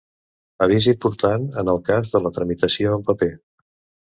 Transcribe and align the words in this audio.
Avís 0.65 0.87
important 0.93 1.45
en 1.63 1.69
el 1.75 1.81
cas 1.91 2.11
de 2.15 2.23
la 2.25 2.33
tramitació 2.39 2.97
en 2.97 3.05
paper. 3.13 3.31